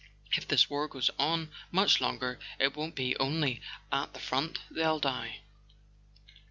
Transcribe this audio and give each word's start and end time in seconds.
If 0.31 0.47
this 0.47 0.67
war 0.67 0.87
goes 0.87 1.11
on 1.19 1.51
much 1.69 2.01
longer, 2.01 2.39
it 2.57 2.75
won't 2.75 2.95
be 2.95 3.15
only 3.17 3.61
at 3.91 4.15
the 4.15 4.19
front 4.19 4.57
that 4.69 4.73
they'll 4.73 4.99
die." 4.99 5.41